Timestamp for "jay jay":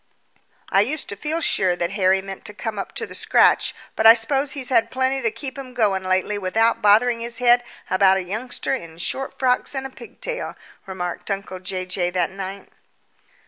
11.59-12.09